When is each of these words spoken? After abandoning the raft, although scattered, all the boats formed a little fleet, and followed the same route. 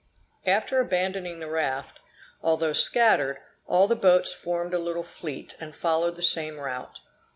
After 0.47 0.79
abandoning 0.79 1.39
the 1.41 1.47
raft, 1.47 1.99
although 2.41 2.73
scattered, 2.73 3.37
all 3.67 3.87
the 3.87 3.95
boats 3.95 4.33
formed 4.33 4.73
a 4.73 4.79
little 4.79 5.03
fleet, 5.03 5.55
and 5.59 5.75
followed 5.75 6.15
the 6.15 6.23
same 6.23 6.57
route. 6.59 6.99